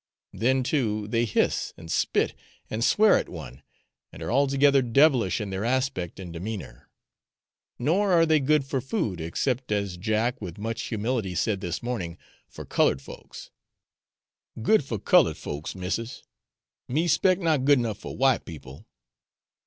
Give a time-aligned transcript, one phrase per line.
[0.33, 2.33] Then too, they hiss, and spit,
[2.71, 3.61] and swear at one,
[4.11, 6.89] and are altogether devilish in their aspect and demeanour;
[7.77, 12.17] nor are they good for food, except, as Jack with much humility said this morning,
[12.49, 13.51] for coloured folks
[14.59, 16.23] 'Good for coloured folks, missis;
[16.87, 18.87] me 'spect not good enough for white people.'